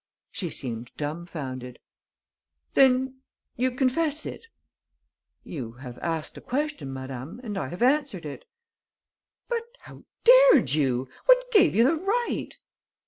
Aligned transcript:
She 0.31 0.49
seemed 0.49 0.89
dumbfounded: 0.97 1.77
"Then 2.73 3.19
you 3.55 3.69
confess 3.69 4.25
it?" 4.25 4.47
"You 5.43 5.73
have 5.73 5.99
asked 5.99 6.35
a 6.39 6.41
question, 6.41 6.91
madame, 6.91 7.39
and 7.43 7.55
I 7.55 7.67
have 7.67 7.83
answered 7.83 8.25
it." 8.25 8.45
"But 9.47 9.61
how 9.81 10.05
dared 10.23 10.71
you? 10.71 11.07
What 11.27 11.51
gave 11.51 11.75
you 11.75 11.83
the 11.83 11.97
right?" 12.03 12.49